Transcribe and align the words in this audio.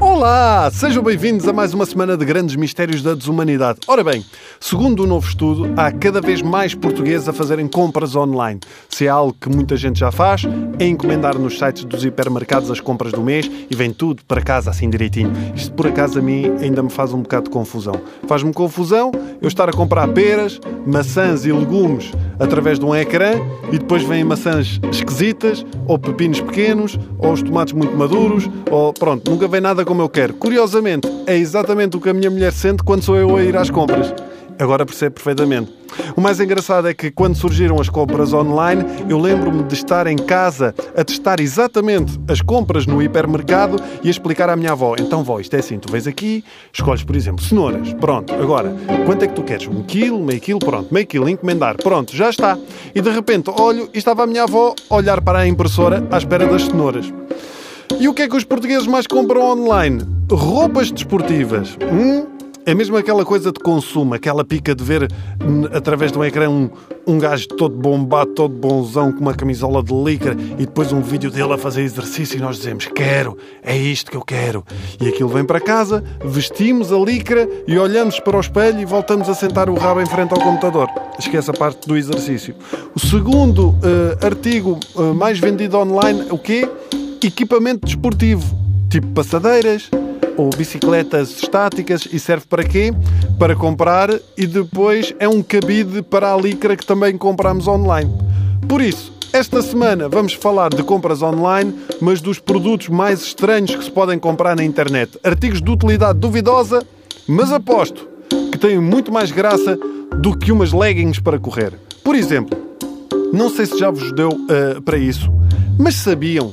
Olá, 0.00 0.70
sejam 0.72 1.02
bem-vindos 1.02 1.46
a 1.46 1.52
mais 1.52 1.74
uma 1.74 1.84
semana 1.84 2.16
de 2.16 2.24
grandes 2.24 2.56
mistérios 2.56 3.02
da 3.02 3.14
desumanidade. 3.14 3.80
Ora 3.86 4.02
bem, 4.02 4.24
segundo 4.58 5.04
um 5.04 5.06
novo 5.06 5.28
estudo, 5.28 5.72
há 5.76 5.92
cada 5.92 6.20
vez 6.20 6.40
mais 6.40 6.74
portugueses 6.74 7.28
a 7.28 7.32
fazerem 7.32 7.68
compras 7.68 8.16
online. 8.16 8.60
Se 8.88 9.06
é 9.06 9.10
algo 9.10 9.36
que 9.38 9.48
muita 9.48 9.76
gente 9.76 10.00
já 10.00 10.10
faz, 10.10 10.42
é 10.82 10.86
encomendar 10.88 11.38
nos 11.38 11.58
sites 11.58 11.84
dos 11.84 12.04
hipermercados 12.04 12.68
as 12.68 12.80
compras 12.80 13.12
do 13.12 13.20
mês 13.20 13.48
e 13.70 13.74
vem 13.74 13.92
tudo 13.92 14.24
para 14.24 14.42
casa 14.42 14.70
assim 14.70 14.90
direitinho. 14.90 15.32
Isto 15.54 15.72
por 15.74 15.86
acaso 15.86 16.18
a 16.18 16.22
mim 16.22 16.56
ainda 16.60 16.82
me 16.82 16.90
faz 16.90 17.12
um 17.12 17.22
bocado 17.22 17.44
de 17.44 17.50
confusão. 17.50 17.94
Faz-me 18.26 18.52
confusão 18.52 19.12
eu 19.40 19.46
estar 19.46 19.68
a 19.68 19.72
comprar 19.72 20.08
peras, 20.08 20.60
maçãs 20.84 21.44
e 21.44 21.52
legumes 21.52 22.10
através 22.40 22.80
de 22.80 22.84
um 22.84 22.94
ecrã 22.94 23.34
e 23.70 23.78
depois 23.78 24.02
vêm 24.02 24.24
maçãs 24.24 24.80
esquisitas, 24.90 25.64
ou 25.86 25.96
pepinos 25.98 26.40
pequenos, 26.40 26.98
ou 27.16 27.32
os 27.32 27.42
tomates 27.42 27.72
muito 27.72 27.96
maduros, 27.96 28.50
ou 28.68 28.92
pronto, 28.92 29.30
nunca 29.30 29.46
vem 29.46 29.60
nada 29.60 29.84
como 29.84 30.02
eu 30.02 30.08
quero. 30.08 30.34
Curiosamente, 30.34 31.08
é 31.28 31.36
exatamente 31.36 31.96
o 31.96 32.00
que 32.00 32.08
a 32.08 32.14
minha 32.14 32.30
mulher 32.30 32.52
sente 32.52 32.82
quando 32.82 33.02
sou 33.02 33.16
eu 33.16 33.36
a 33.36 33.42
ir 33.42 33.56
às 33.56 33.70
compras. 33.70 34.12
Agora 34.62 34.86
percebo 34.86 35.16
perfeitamente. 35.16 35.72
O 36.16 36.20
mais 36.20 36.38
engraçado 36.38 36.86
é 36.86 36.94
que 36.94 37.10
quando 37.10 37.34
surgiram 37.34 37.80
as 37.80 37.88
compras 37.88 38.32
online, 38.32 38.84
eu 39.08 39.18
lembro-me 39.18 39.64
de 39.64 39.74
estar 39.74 40.06
em 40.06 40.16
casa 40.16 40.72
a 40.96 41.02
testar 41.02 41.40
exatamente 41.40 42.16
as 42.28 42.40
compras 42.40 42.86
no 42.86 43.02
hipermercado 43.02 43.82
e 44.04 44.06
a 44.06 44.10
explicar 44.10 44.48
à 44.48 44.54
minha 44.54 44.70
avó: 44.70 44.94
então, 44.96 45.24
vó, 45.24 45.40
isto 45.40 45.54
é 45.54 45.58
assim, 45.58 45.80
tu 45.80 45.90
vens 45.90 46.06
aqui, 46.06 46.44
escolhes, 46.72 47.02
por 47.02 47.16
exemplo, 47.16 47.44
cenouras. 47.44 47.92
Pronto, 47.94 48.32
agora, 48.34 48.72
quanto 49.04 49.24
é 49.24 49.26
que 49.26 49.34
tu 49.34 49.42
queres? 49.42 49.66
Um 49.66 49.82
quilo, 49.82 50.20
meio 50.20 50.40
quilo? 50.40 50.60
Pronto, 50.60 50.94
meio 50.94 51.08
quilo, 51.08 51.28
encomendar. 51.28 51.76
Pronto, 51.78 52.14
já 52.16 52.30
está. 52.30 52.56
E 52.94 53.00
de 53.00 53.10
repente 53.10 53.50
olho 53.50 53.90
e 53.92 53.98
estava 53.98 54.22
a 54.22 54.26
minha 54.28 54.44
avó 54.44 54.76
a 54.88 54.94
olhar 54.94 55.20
para 55.20 55.40
a 55.40 55.46
impressora 55.48 56.06
à 56.08 56.18
espera 56.18 56.46
das 56.46 56.66
cenouras. 56.66 57.12
E 57.98 58.06
o 58.06 58.14
que 58.14 58.22
é 58.22 58.28
que 58.28 58.36
os 58.36 58.44
portugueses 58.44 58.86
mais 58.86 59.08
compram 59.08 59.42
online? 59.42 60.06
Roupas 60.30 60.92
desportivas. 60.92 61.76
Hum? 61.82 62.31
É 62.64 62.74
mesmo 62.74 62.96
aquela 62.96 63.24
coisa 63.24 63.50
de 63.50 63.58
consumo, 63.58 64.14
aquela 64.14 64.44
pica 64.44 64.72
de 64.72 64.84
ver 64.84 65.08
através 65.74 66.12
de 66.12 66.18
um 66.18 66.24
ecrã 66.24 66.48
um, 66.48 66.70
um 67.04 67.18
gajo 67.18 67.48
todo 67.48 67.74
bombado, 67.74 68.30
todo 68.34 68.54
bonzão, 68.54 69.10
com 69.10 69.18
uma 69.18 69.34
camisola 69.34 69.82
de 69.82 69.92
licra 69.92 70.36
e 70.58 70.64
depois 70.64 70.92
um 70.92 71.00
vídeo 71.00 71.28
dele 71.28 71.52
a 71.54 71.58
fazer 71.58 71.82
exercício 71.82 72.38
e 72.38 72.40
nós 72.40 72.58
dizemos: 72.58 72.86
Quero, 72.86 73.36
é 73.64 73.76
isto 73.76 74.12
que 74.12 74.16
eu 74.16 74.22
quero. 74.22 74.64
E 75.00 75.08
aquilo 75.08 75.28
vem 75.28 75.44
para 75.44 75.60
casa, 75.60 76.04
vestimos 76.24 76.92
a 76.92 76.98
licra 76.98 77.48
e 77.66 77.76
olhamos 77.76 78.20
para 78.20 78.36
o 78.36 78.40
espelho 78.40 78.78
e 78.78 78.84
voltamos 78.84 79.28
a 79.28 79.34
sentar 79.34 79.68
o 79.68 79.74
rabo 79.74 80.00
em 80.00 80.06
frente 80.06 80.32
ao 80.32 80.40
computador. 80.40 80.88
Esquece 81.18 81.50
a 81.50 81.54
parte 81.54 81.88
do 81.88 81.96
exercício. 81.96 82.54
O 82.94 83.00
segundo 83.00 83.70
uh, 83.70 84.24
artigo 84.24 84.78
uh, 84.94 85.12
mais 85.12 85.40
vendido 85.40 85.78
online, 85.78 86.26
o 86.30 86.38
quê? 86.38 86.68
Equipamento 87.20 87.86
desportivo, 87.86 88.56
tipo 88.88 89.08
passadeiras 89.08 89.90
ou 90.36 90.50
bicicletas 90.50 91.30
estáticas 91.42 92.06
e 92.10 92.18
serve 92.18 92.46
para 92.46 92.64
quê? 92.64 92.92
Para 93.38 93.54
comprar 93.56 94.10
e 94.36 94.46
depois 94.46 95.14
é 95.18 95.28
um 95.28 95.42
cabide 95.42 96.02
para 96.02 96.32
a 96.32 96.36
licra 96.36 96.76
que 96.76 96.86
também 96.86 97.16
compramos 97.16 97.66
online. 97.66 98.10
Por 98.68 98.80
isso, 98.80 99.12
esta 99.32 99.62
semana 99.62 100.08
vamos 100.08 100.34
falar 100.34 100.68
de 100.68 100.82
compras 100.82 101.22
online, 101.22 101.74
mas 102.00 102.20
dos 102.20 102.38
produtos 102.38 102.88
mais 102.88 103.22
estranhos 103.22 103.74
que 103.74 103.84
se 103.84 103.90
podem 103.90 104.18
comprar 104.18 104.54
na 104.54 104.62
internet. 104.62 105.18
Artigos 105.24 105.62
de 105.62 105.70
utilidade 105.70 106.18
duvidosa, 106.18 106.86
mas 107.26 107.50
aposto 107.50 108.08
que 108.50 108.58
têm 108.58 108.78
muito 108.78 109.10
mais 109.10 109.30
graça 109.30 109.78
do 110.18 110.36
que 110.36 110.52
umas 110.52 110.72
leggings 110.72 111.18
para 111.18 111.38
correr. 111.38 111.72
Por 112.04 112.14
exemplo, 112.14 112.58
não 113.32 113.48
sei 113.48 113.64
se 113.64 113.78
já 113.78 113.90
vos 113.90 114.12
deu 114.12 114.28
uh, 114.28 114.82
para 114.82 114.98
isso, 114.98 115.32
mas 115.78 115.94
sabiam 115.94 116.52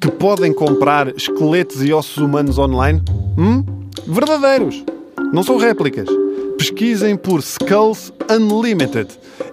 que 0.00 0.10
podem 0.10 0.52
comprar 0.52 1.08
esqueletos 1.16 1.82
e 1.82 1.92
ossos 1.92 2.18
humanos 2.18 2.58
online? 2.58 3.02
Hum? 3.36 3.64
Verdadeiros! 4.06 4.84
Não 5.32 5.42
são 5.42 5.56
réplicas. 5.56 6.08
Pesquisem 6.56 7.16
por 7.16 7.40
Skulls 7.40 8.12
Unlimited 8.30 9.08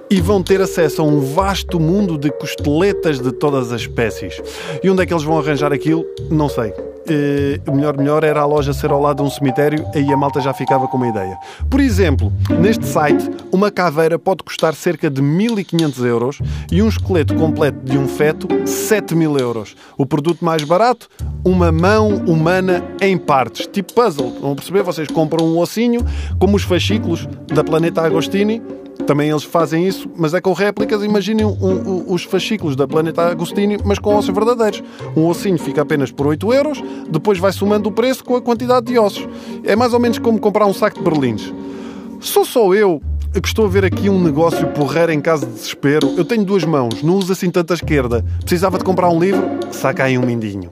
e 0.09 0.21
vão 0.21 0.41
ter 0.41 0.61
acesso 0.61 1.01
a 1.01 1.05
um 1.05 1.19
vasto 1.19 1.79
mundo 1.79 2.17
de 2.17 2.31
costeletas 2.31 3.19
de 3.19 3.31
todas 3.31 3.71
as 3.71 3.81
espécies. 3.81 4.41
E 4.83 4.89
onde 4.89 5.01
é 5.01 5.05
que 5.05 5.13
eles 5.13 5.23
vão 5.23 5.37
arranjar 5.37 5.73
aquilo? 5.73 6.05
Não 6.29 6.49
sei 6.49 6.73
o 7.67 7.71
melhor 7.71 7.97
melhor 7.97 8.23
era 8.23 8.41
a 8.41 8.45
loja 8.45 8.73
ser 8.73 8.91
ao 8.91 9.01
lado 9.01 9.17
de 9.17 9.23
um 9.23 9.29
cemitério, 9.29 9.85
aí 9.93 10.11
a 10.11 10.17
malta 10.17 10.41
já 10.41 10.53
ficava 10.53 10.87
com 10.87 10.97
uma 10.97 11.07
ideia. 11.07 11.37
Por 11.69 11.79
exemplo, 11.79 12.33
neste 12.59 12.85
site, 12.85 13.29
uma 13.51 13.69
caveira 13.69 14.17
pode 14.17 14.43
custar 14.43 14.73
cerca 14.73 15.09
de 15.09 15.21
1500 15.21 16.03
euros 16.03 16.39
e 16.71 16.81
um 16.81 16.87
esqueleto 16.87 17.35
completo 17.35 17.77
de 17.83 17.97
um 17.97 18.07
feto 18.07 18.47
7000 18.65 19.37
euros. 19.37 19.75
O 19.97 20.05
produto 20.05 20.43
mais 20.43 20.63
barato, 20.63 21.07
uma 21.43 21.71
mão 21.71 22.09
humana 22.27 22.83
em 23.01 23.17
partes, 23.17 23.67
tipo 23.67 23.93
puzzle. 23.93 24.35
Vão 24.41 24.55
perceber? 24.55 24.81
Vocês 24.83 25.07
compram 25.07 25.45
um 25.45 25.59
ossinho, 25.59 26.01
como 26.39 26.55
os 26.55 26.63
fascículos 26.63 27.27
da 27.47 27.63
Planeta 27.63 28.01
Agostini, 28.01 28.61
também 29.05 29.29
eles 29.29 29.43
fazem 29.43 29.87
isso, 29.87 30.09
mas 30.15 30.33
é 30.33 30.41
com 30.41 30.53
réplicas. 30.53 31.03
Imaginem 31.03 31.45
um, 31.45 31.51
um, 31.51 32.13
os 32.13 32.23
fascículos 32.23 32.75
da 32.75 32.87
Planeta 32.87 33.21
Agostini, 33.23 33.77
mas 33.83 33.99
com 33.99 34.15
ossos 34.15 34.33
verdadeiros. 34.33 34.83
Um 35.15 35.27
ossinho 35.27 35.57
fica 35.57 35.81
apenas 35.81 36.11
por 36.11 36.27
8 36.27 36.53
euros, 36.53 36.83
depois 37.09 37.37
vai 37.37 37.51
somando 37.51 37.89
o 37.89 37.91
preço 37.91 38.23
com 38.23 38.35
a 38.35 38.41
quantidade 38.41 38.87
de 38.87 38.97
ossos. 38.97 39.27
É 39.63 39.75
mais 39.75 39.93
ou 39.93 39.99
menos 39.99 40.19
como 40.19 40.39
comprar 40.39 40.65
um 40.65 40.73
saco 40.73 40.97
de 40.97 41.09
berlins. 41.09 41.53
Sou 42.19 42.45
só 42.45 42.73
eu 42.73 43.01
que 43.41 43.47
estou 43.47 43.65
a 43.65 43.69
ver 43.69 43.83
aqui 43.83 44.09
um 44.09 44.21
negócio 44.21 44.65
porreiro 44.67 45.11
em 45.11 45.19
caso 45.19 45.45
de 45.45 45.53
desespero. 45.53 46.13
Eu 46.17 46.23
tenho 46.23 46.45
duas 46.45 46.63
mãos, 46.63 47.03
não 47.03 47.15
uso 47.15 47.33
assim 47.33 47.49
tanta 47.49 47.73
esquerda. 47.73 48.23
Precisava 48.39 48.77
de 48.77 48.83
comprar 48.83 49.09
um 49.09 49.19
livro? 49.19 49.43
Saca 49.71 50.05
aí 50.05 50.17
um 50.17 50.25
mindinho. 50.25 50.71